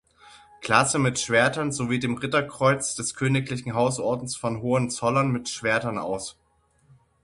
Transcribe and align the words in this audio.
Klasse 0.61 0.97
mit 0.97 1.19
Schwertern 1.19 1.71
sowie 1.71 1.99
dem 1.99 2.17
Ritterkreuz 2.17 2.95
des 2.95 3.13
Königlichen 3.13 3.75
Hausordens 3.75 4.35
von 4.35 4.59
Hohenzollern 4.63 5.29
mit 5.29 5.47
Schwertern 5.47 5.99
aus. 5.99 6.35